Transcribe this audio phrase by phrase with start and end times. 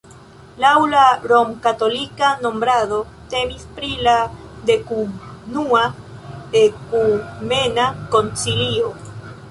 [0.61, 1.01] Laŭ la
[1.31, 2.97] romkatolika nombrado
[3.35, 4.17] temis pri la
[4.71, 5.85] dekunua
[6.67, 8.95] ekumena koncilio.